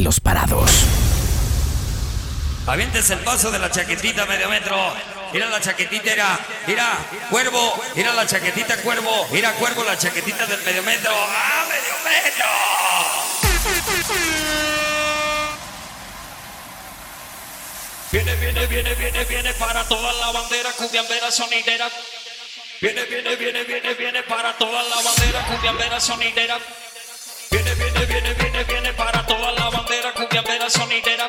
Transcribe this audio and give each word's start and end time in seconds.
los 0.00 0.20
parados. 0.20 0.70
Avientes 2.66 3.08
el 3.10 3.20
paso 3.20 3.50
de 3.50 3.58
la 3.58 3.70
chaquetita 3.70 4.26
medio 4.26 4.48
metro. 4.48 4.76
Mira 5.32 5.46
la 5.46 5.60
chaquetita, 5.60 6.12
era, 6.12 6.38
mira, 6.66 6.98
cuervo, 7.30 7.74
mira 7.94 8.12
la 8.12 8.26
chaquetita, 8.26 8.76
cuervo, 8.78 9.28
mira 9.30 9.52
cuervo, 9.52 9.84
la 9.84 9.96
chaquetita 9.96 10.46
del 10.46 10.60
medio 10.62 10.82
metro. 10.82 11.12
¡Ah, 11.12 11.64
medio 11.68 11.94
metro! 12.04 12.46
Viene, 18.12 18.34
viene, 18.36 18.66
viene, 18.66 18.94
viene, 18.94 19.24
viene 19.24 19.52
para 19.54 19.84
toda 19.84 20.12
la 20.12 20.32
bandera, 20.32 20.72
cumbiambera 20.72 21.30
sonidera. 21.30 21.90
Viene, 22.80 23.04
viene, 23.04 23.36
viene, 23.36 23.64
viene, 23.64 23.94
viene 23.94 24.22
para 24.22 24.56
toda 24.56 24.82
la 24.82 25.02
bandera, 25.02 25.44
cumbiambera 25.46 26.00
sonidera. 26.00 26.58
Viene, 27.50 27.74
viene, 27.74 28.04
viene, 28.06 28.34
viene, 28.34 28.64
viene 28.64 28.92
para 28.94 29.24
toda 29.26 29.52
la 29.52 29.70
bandera, 29.70 30.12
cumbiambera 30.14 30.68
sonidera. 30.70 31.28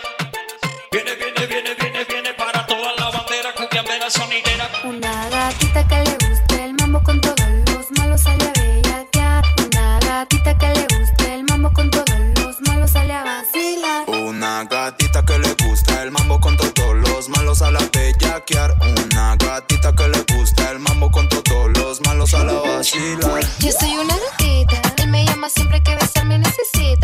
Viene, 0.92 1.16
viene, 1.16 1.46
viene, 1.48 1.76
viene, 1.76 2.04
viene 2.06 2.34
para 2.34 2.66
toda 2.66 2.94
la 2.96 3.10
bandera, 3.10 3.54
cumbiambera 3.56 4.10
sonidera. 4.10 4.70
Una 4.84 5.30
gatita 5.30 5.88
que 5.88 5.96
le 6.04 6.18
guste 6.28 6.64
el 6.66 6.74
mambo 6.76 7.02
con 7.04 7.22
todos 7.22 7.40
los 7.68 7.92
malos 7.98 8.22
sale 8.22 8.44
a 8.46 8.54
bellaquear. 8.54 9.44
Una 9.66 10.00
gatita 10.00 10.58
que 10.58 10.68
le 10.68 10.88
guste 10.98 11.36
el 11.36 11.44
mambo 11.44 11.72
con 11.74 11.90
todos 11.92 12.20
los 12.36 12.62
malos 12.62 12.92
sale 12.92 13.14
a 13.14 13.24
vacilar. 13.24 14.10
Una 14.10 14.64
gatita 14.66 15.26
que 15.26 15.40
le 15.40 15.54
gusta 15.64 16.04
el 16.04 16.12
mambo 16.12 16.40
con 16.40 16.58
todos 16.58 16.96
los 16.96 17.30
malos 17.30 17.58
sale 17.60 17.78
a 17.78 17.90
bellaquear. 17.94 18.76
Una 19.06 19.36
gatita 19.36 19.94
que 19.96 20.08
le 20.08 20.24
gusta 20.34 20.72
el 20.72 20.80
mambo 20.80 21.12
con 21.12 21.28
todos 21.30 21.37
sale 22.28 22.52
a. 22.52 22.82
Yo 23.60 23.72
soy 23.80 23.98
una 23.98 24.16
loquita, 24.18 24.82
él 24.98 25.10
me 25.10 25.26
llama 25.26 25.50
siempre 25.50 25.82
que 25.82 25.96
besarme 25.96 26.38
necesita. 26.38 26.97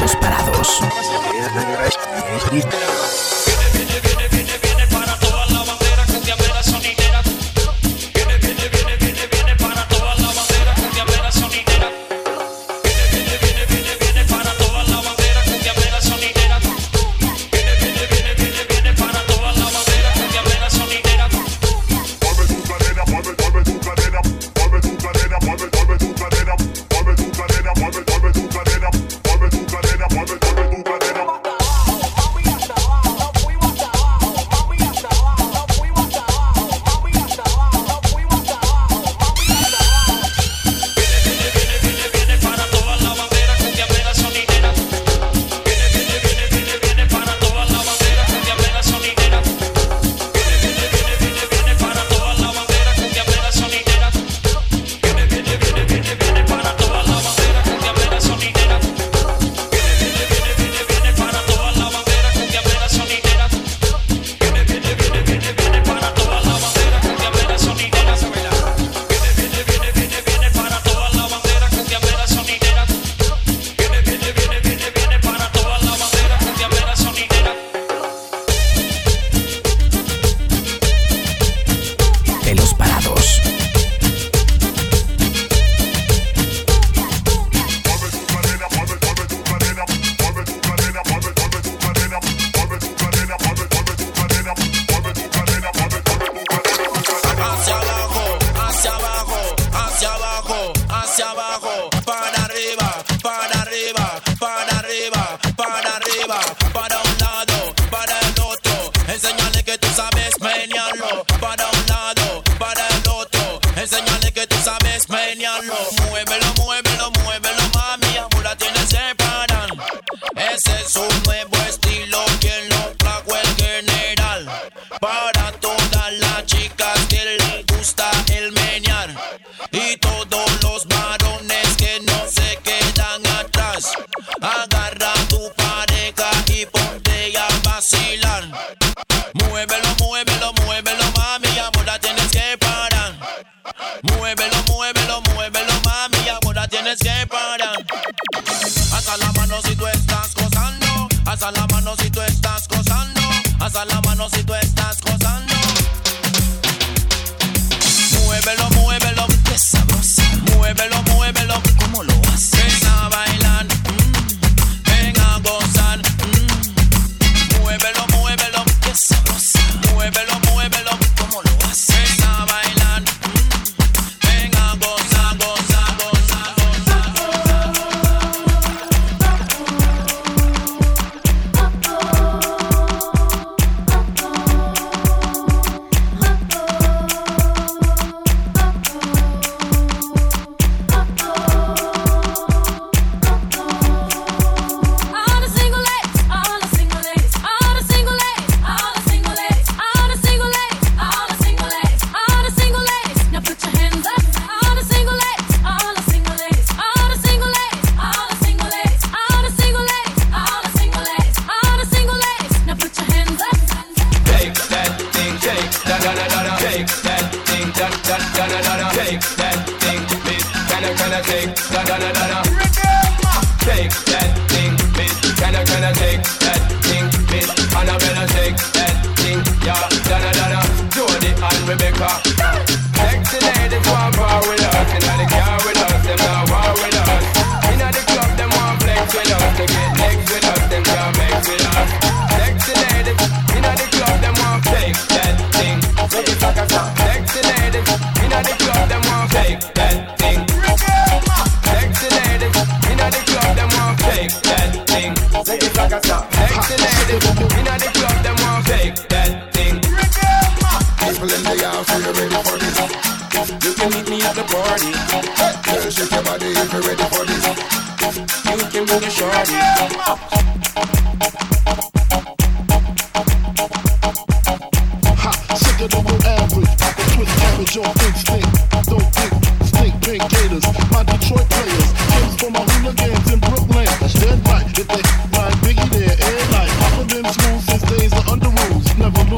Malos 0.00 0.16
parados. 0.16 0.80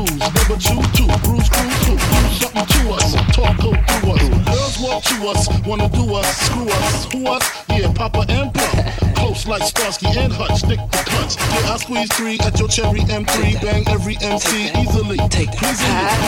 booze. 0.06 0.18
Never 0.18 0.56
chew 0.56 0.82
too. 0.96 1.06
Bruise, 1.22 1.48
cruise, 1.48 1.78
too. 1.84 1.96
bruise, 1.96 2.40
something 2.40 2.66
to 2.66 2.90
us. 2.92 3.14
Talk, 3.34 3.56
go 3.58 3.70
us. 4.12 4.28
Girls 4.46 4.78
walk 4.80 5.02
to 5.04 5.28
us. 5.28 5.66
Wanna 5.66 5.88
do 5.88 6.14
us. 6.14 6.36
Screw 6.36 6.68
us. 6.68 7.12
Who 7.12 7.26
us? 7.26 7.64
Yeah, 7.68 7.92
Papa 7.92 8.24
and 8.28 8.52
Plum. 8.52 9.11
Ghosts 9.32 9.48
like 9.48 9.62
Starsky 9.62 10.08
and 10.18 10.30
Hutch, 10.30 10.58
stick 10.58 10.76
to 10.76 11.04
cuts. 11.08 11.36
Yeah, 11.36 11.72
I 11.72 11.76
squeeze 11.78 12.12
three 12.12 12.38
at 12.40 12.58
your 12.58 12.68
cherry 12.68 13.00
M3, 13.00 13.62
bang 13.62 13.82
every 13.88 14.16
MC 14.20 14.68
Take 14.68 14.76
easily. 14.76 15.16
Take 15.32 15.50
that. 15.56 15.72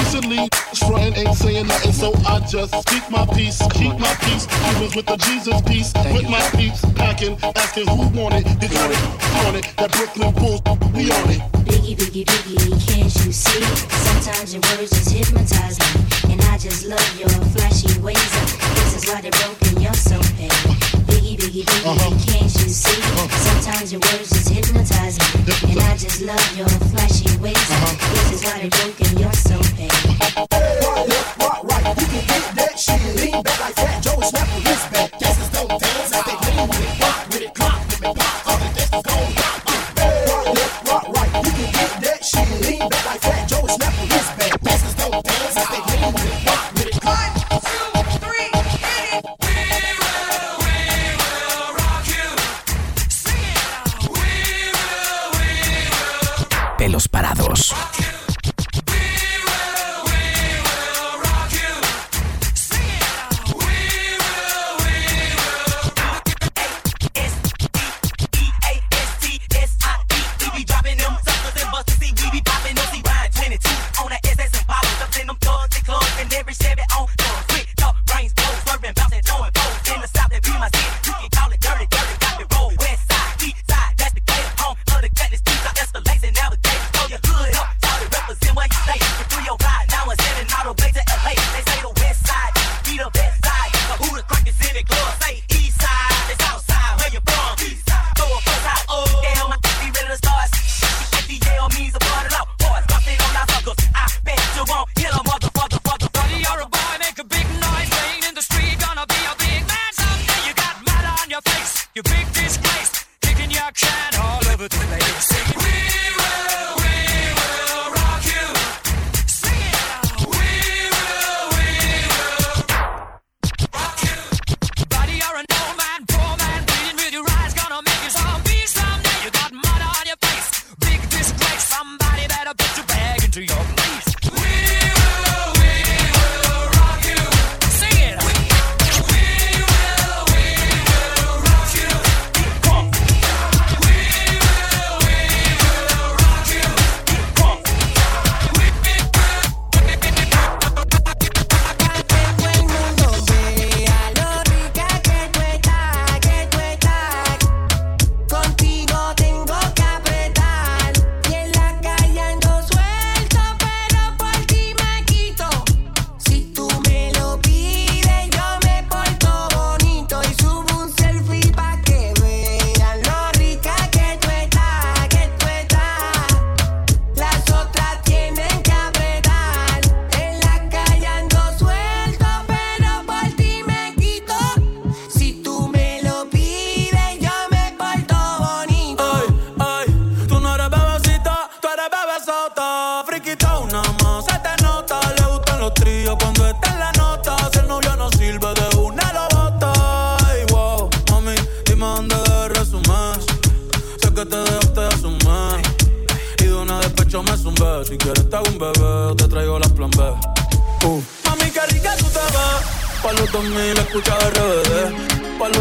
Easily, 0.09 0.41
easily. 0.41 0.49
Frontin' 0.89 1.13
ain't 1.13 1.37
saying 1.37 1.67
nothing, 1.67 1.93
so 1.93 2.15
I 2.25 2.41
just 2.49 2.73
speak 2.73 3.05
my 3.11 3.27
peace, 3.37 3.61
keep 3.77 3.93
my 3.99 4.15
peace. 4.25 4.49
You 4.49 4.81
was 4.81 4.97
with 4.97 5.05
the 5.05 5.19
Jesus 5.19 5.61
peace, 5.69 5.93
Thank 5.93 6.15
with 6.15 6.23
you. 6.23 6.31
my 6.31 6.41
peace. 6.57 6.81
packing, 6.97 7.37
asking 7.45 7.89
who 7.89 8.09
want 8.17 8.41
it. 8.41 8.45
They 8.59 8.69
got 8.69 8.89
it, 8.89 8.97
on 9.45 9.57
it. 9.57 9.69
That 9.77 9.93
Brooklyn 9.93 10.33
Bulls, 10.41 10.63
we 10.97 11.13
on 11.13 11.29
it. 11.29 11.45
Biggie, 11.69 11.97
biggie, 12.01 12.25
biggie, 12.25 12.89
can't 12.89 13.15
you 13.21 13.33
see? 13.37 13.65
Sometimes 14.01 14.55
your 14.55 14.63
words 14.73 14.97
just 14.97 15.13
hypnotize 15.13 15.77
me, 15.77 16.33
and 16.33 16.41
I 16.49 16.57
just 16.57 16.87
love 16.87 17.21
your 17.21 17.29
flashy 17.53 18.01
ways. 18.01 18.17
This 18.81 19.05
is 19.05 19.13
why 19.13 19.21
they're 19.21 19.31
broken, 19.31 19.83
you're 19.83 19.93
so 19.93 20.19
paid. 20.41 20.84
Biggie, 21.55 21.67
baby, 21.67 21.87
uh-huh. 21.87 22.11
can't 22.27 22.51
you 22.51 22.67
see? 22.67 22.99
Uh-huh. 22.99 23.31
Sometimes 23.31 23.93
your 23.93 24.01
words 24.11 24.27
just 24.27 24.51
hypnotize 24.51 25.23
me, 25.23 25.71
and 25.71 25.79
I 25.87 25.95
just 25.97 26.21
love 26.23 26.43
your 26.59 26.67
flashy 26.91 27.31
ways. 27.39 27.55
Uh-huh. 27.55 27.95
This 28.11 28.33
is 28.35 28.43
why 28.43 28.59
they 28.59 28.71
broke 28.75 28.99
and 28.99 29.15
you're 29.23 29.39
so 29.39 29.55
paid. 29.79 29.95
Right, 30.51 31.07
left, 31.07 31.39
right, 31.39 31.63
right. 31.63 31.95
You 31.95 32.07
can 32.11 32.27
hit 32.27 32.45
that 32.59 32.75
shit. 32.75 32.99
Lean 33.23 33.39
back 33.39 33.61
like 33.61 33.75
that, 33.77 34.03
Joe, 34.03 34.19
snap 34.19 34.51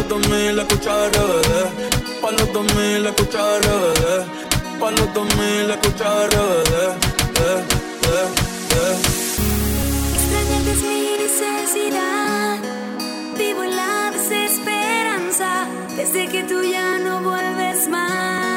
los 0.04 0.22
2000 0.22 0.58
escucha 0.58 1.08
RBD. 1.08 2.20
Pa' 2.20 2.30
los 2.32 2.52
2000 2.52 3.06
escucha 3.06 3.58
RBD. 3.58 4.80
Pa' 4.80 4.90
los 4.90 5.14
2000 5.14 5.70
escucha 5.70 6.26
RBD. 6.26 6.72
Extrañarte 10.14 10.70
es 10.72 10.82
mi 10.82 11.16
necesidad. 11.24 12.58
Vivo 13.38 13.64
en 13.64 13.76
la 13.76 14.10
desesperanza. 14.12 15.66
Desde 15.96 16.28
que 16.28 16.42
tú 16.44 16.62
ya 16.62 16.98
no 16.98 17.20
vuelves 17.22 17.88
más. 17.88 18.53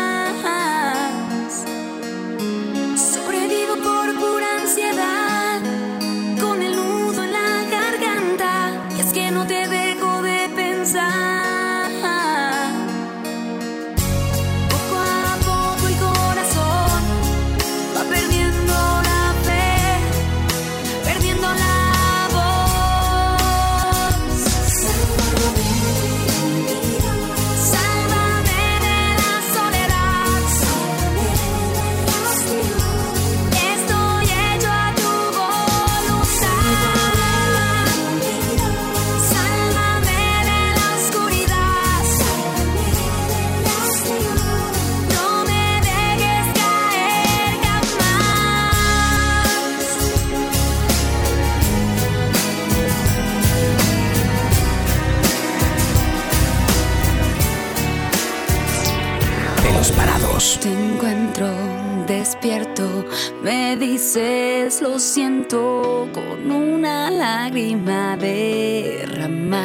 lágrima 67.48 68.18
derramas. 68.18 69.58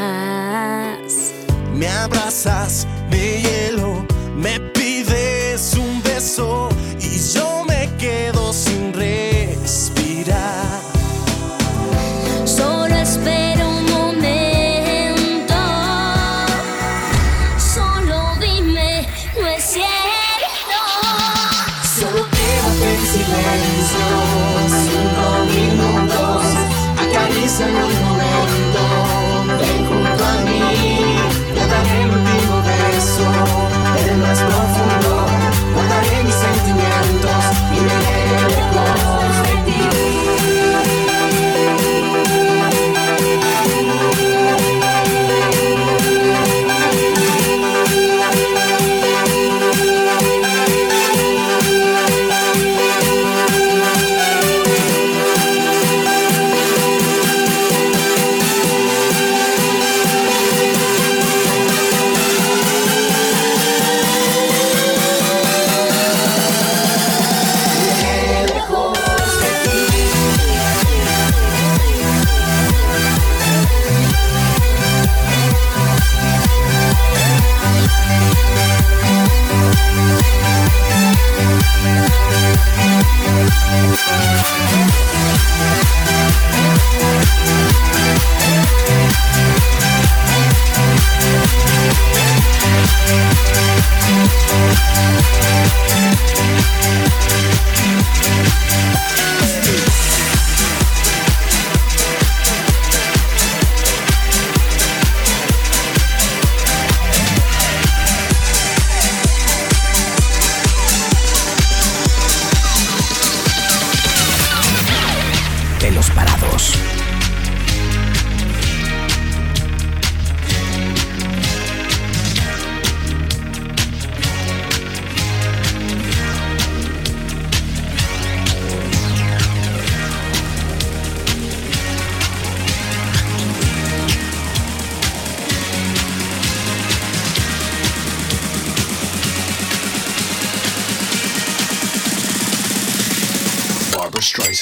Me 1.75 1.89
abrazas, 1.89 2.87
me 3.11 3.41
hielo 3.43 3.82
I 27.63 27.71
really 27.71 28.03
want 28.03 28.12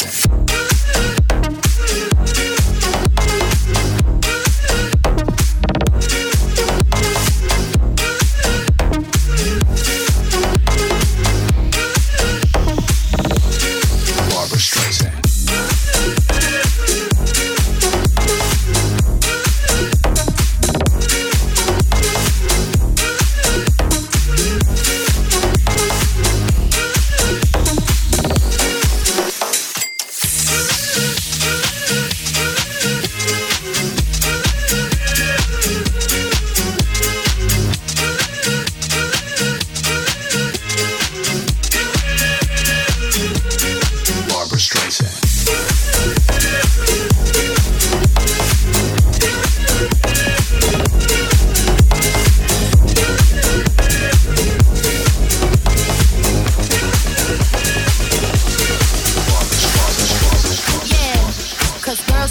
Música 0.03 1.60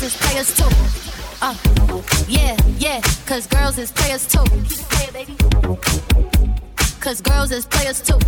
is 0.09 0.17
players 0.17 0.55
too. 0.55 0.69
Uh, 1.41 1.55
yeah, 2.27 2.57
yeah, 2.77 3.01
cause 3.25 3.45
girls 3.47 3.77
is 3.77 3.91
players 3.91 4.25
too. 4.27 4.43
Play 4.89 5.21
it. 5.21 5.29
Cause 6.99 7.21
girls 7.21 7.51
is 7.51 7.65
players 7.65 8.01
too. 8.01 8.19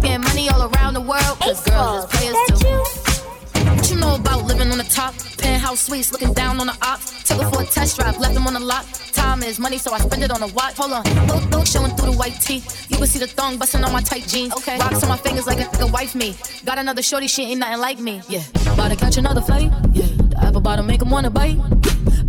Getting 0.00 0.22
money 0.22 0.48
all 0.48 0.70
around 0.70 0.94
the 0.94 1.00
world, 1.00 1.38
cause 1.40 1.62
girls 1.64 2.04
is 2.04 2.10
players 2.10 2.36
too. 2.60 3.74
What 3.76 3.90
you 3.90 3.96
know 3.96 4.14
about 4.16 4.44
living 4.44 4.70
on 4.72 4.78
the 4.78 4.84
top? 4.84 5.14
Penthouse 5.38 5.80
suites, 5.80 6.12
looking 6.12 6.32
down 6.32 6.60
on 6.60 6.66
the 6.66 6.76
ops. 6.82 7.22
Took 7.24 7.42
her 7.42 7.50
for 7.50 7.62
a 7.62 7.66
test 7.66 7.98
drive, 7.98 8.18
left 8.18 8.34
them 8.34 8.46
on 8.46 8.54
the 8.54 8.60
lot. 8.60 8.84
Time 9.12 9.42
is 9.42 9.58
money, 9.58 9.78
so 9.78 9.92
I 9.92 9.98
spend 9.98 10.22
it 10.22 10.30
on 10.30 10.42
a 10.42 10.48
watch. 10.48 10.76
Hold 10.76 10.92
on, 10.92 11.04
look, 11.28 11.50
look, 11.50 11.66
showing 11.66 11.94
through 11.96 12.12
the 12.12 12.16
white 12.16 12.40
tee. 12.40 12.62
You 12.88 12.96
can 12.96 13.06
see 13.06 13.18
the 13.18 13.28
thong 13.28 13.58
busting 13.58 13.84
on 13.84 13.92
my 13.92 14.00
tight 14.02 14.26
jeans. 14.26 14.52
Okay, 14.54 14.78
rocks 14.78 15.02
on 15.02 15.08
my 15.08 15.16
fingers 15.18 15.46
like 15.46 15.60
a 15.60 15.64
nigga 15.64 15.92
wife 15.92 16.14
me. 16.14 16.34
Got 16.64 16.78
another 16.78 17.02
shorty, 17.02 17.28
she 17.28 17.44
ain't 17.44 17.60
nothing 17.60 17.80
like 17.80 17.98
me. 18.00 18.22
Yeah, 18.28 18.42
about 18.72 18.90
to 18.90 18.96
catch 18.96 19.16
another 19.16 19.40
fight. 19.40 19.70
Yeah, 19.92 20.06
the 20.34 20.46
apple 20.46 20.60
bottom 20.60 20.86
make 20.86 21.00
'em 21.00 21.10
wanna 21.10 21.30
bite. 21.30 21.58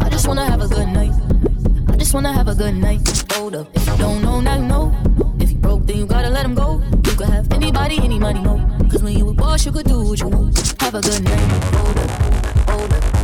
I 0.01 0.09
just 0.09 0.27
wanna 0.27 0.45
have 0.45 0.61
a 0.61 0.67
good 0.67 0.87
night. 0.87 1.13
I 1.89 1.95
just 1.97 2.13
wanna 2.13 2.31
have 2.31 2.47
a 2.47 2.55
good 2.55 2.75
night. 2.75 3.01
Hold 3.33 3.55
up, 3.55 3.67
if 3.73 3.85
you 3.87 3.97
don't 3.97 4.21
know, 4.21 4.39
now 4.41 4.55
you 4.55 4.65
know. 4.65 4.93
If 5.39 5.51
you 5.51 5.57
broke, 5.57 5.85
then 5.87 5.97
you 5.97 6.05
gotta 6.05 6.29
let 6.29 6.45
him 6.45 6.55
go. 6.55 6.81
You 7.05 7.13
could 7.17 7.29
have 7.29 7.51
anybody, 7.51 7.97
any 8.03 8.19
money, 8.19 8.41
no. 8.41 8.61
Cause 8.89 9.01
when 9.03 9.17
you 9.17 9.29
a 9.29 9.33
boss, 9.33 9.65
you 9.65 9.71
could 9.71 9.87
do 9.87 10.01
what 10.03 10.19
you 10.19 10.27
want. 10.27 10.81
Have 10.81 10.95
a 10.95 11.01
good 11.01 11.23
night. 11.23 11.47
Hold 11.75 11.97
up, 11.97 12.69
hold 12.69 12.93
up, 12.93 13.14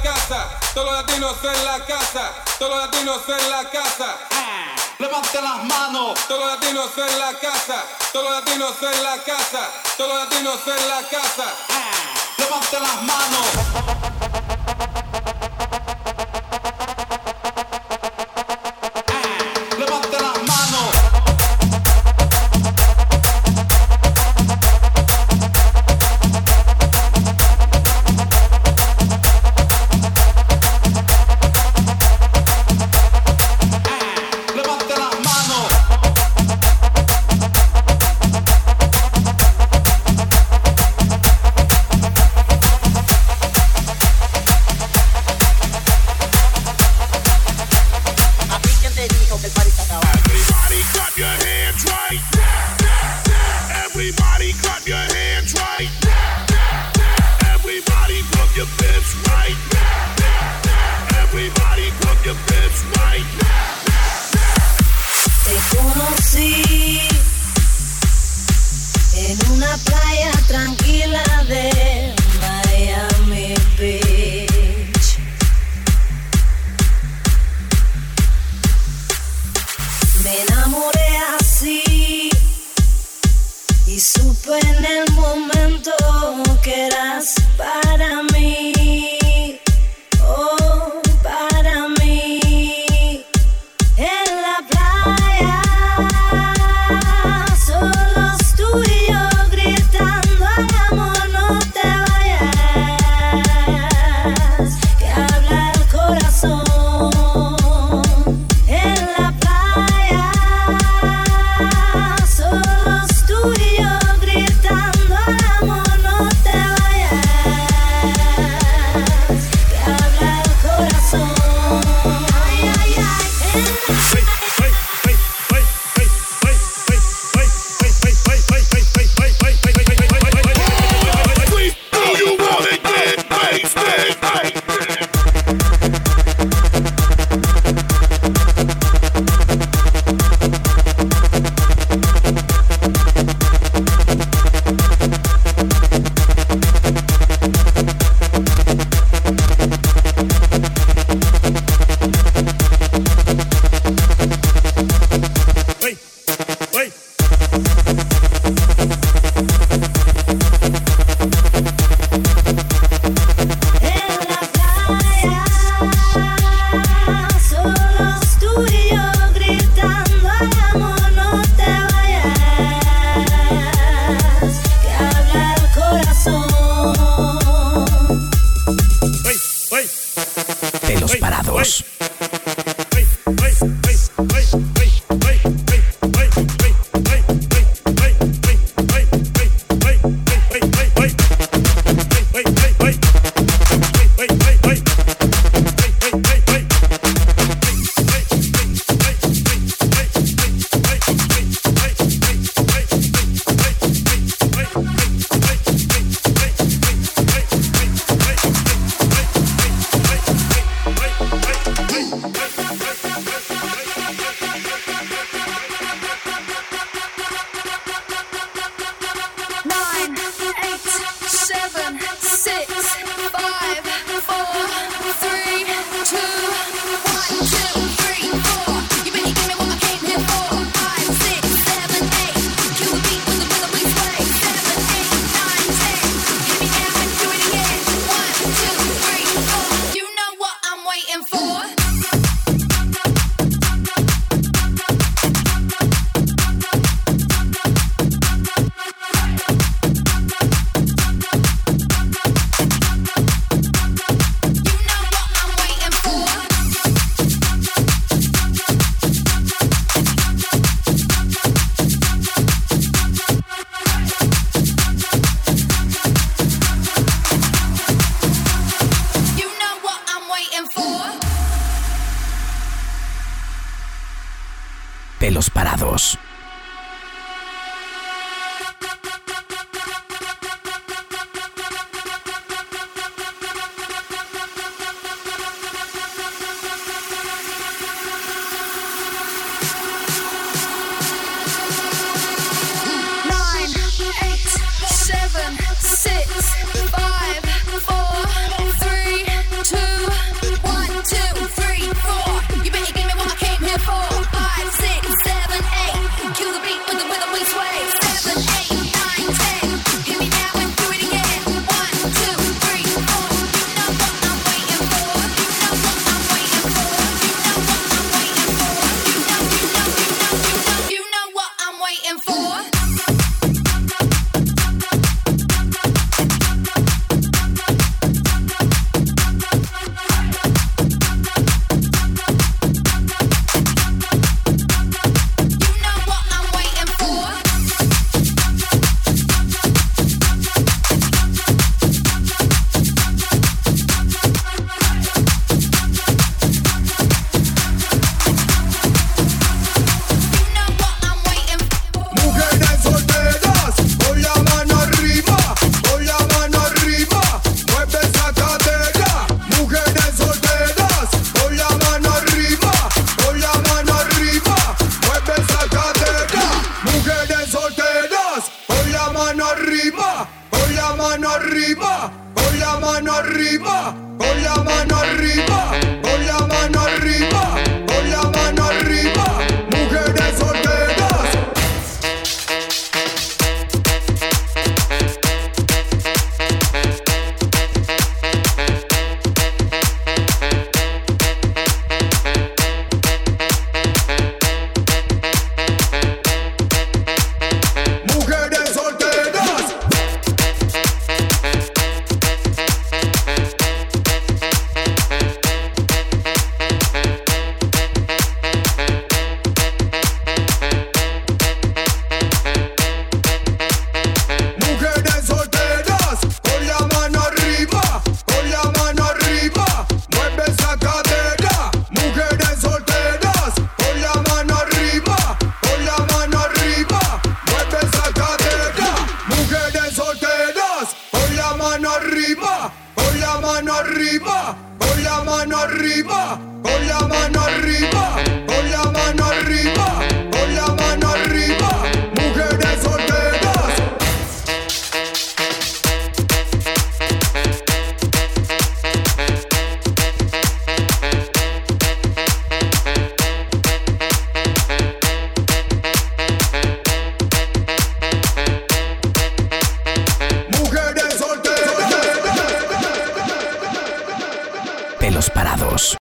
casa, 0.00 0.48
todos 0.74 0.86
los 0.90 0.96
latinos 0.96 1.36
en 1.42 1.64
la 1.64 1.78
casa, 1.84 2.32
todos 2.58 2.74
los 2.74 2.84
latinos 2.84 3.22
en 3.28 3.50
la 3.50 3.64
casa. 3.70 4.16
Levante 4.98 5.40
las 5.42 5.64
manos, 5.64 6.18
todos 6.26 6.40
los 6.40 6.54
latinos 6.54 6.90
en 6.96 7.18
la 7.18 7.32
casa, 7.38 7.84
todos 8.12 8.30
los 8.30 8.34
latinos 8.40 8.74
en 8.82 9.02
la 9.02 9.16
casa, 9.22 9.70
todos 9.96 10.10
los 10.10 10.24
latinos 10.24 10.60
en 10.66 10.88
la 10.88 11.02
casa. 11.08 11.54
Levante 12.38 12.80
las 12.80 13.02
manos. 13.02 14.45
your 58.56 58.66
bits 58.78 59.14
right 59.28 59.58
now. 59.74 61.20
Everybody 61.20 61.90
pump 62.00 62.24
your 62.24 62.38
bits 62.48 62.80
right 62.96 63.28
now. 63.42 63.76
Te 65.44 65.56
conocí 65.76 67.00
en 69.14 69.52
una 69.52 69.76
playa 69.84 70.32
tranquila 70.48 71.22
de 71.46 72.14
Miami 72.40 73.54
Beach. 73.78 75.18
Me 80.24 80.40
enamoré 80.48 81.08
así 81.38 82.30
y 83.86 84.00
supe 84.00 84.58
en 84.60 84.84
el 84.84 85.12
momento 85.12 85.92
que 86.62 86.86
eras 86.86 87.45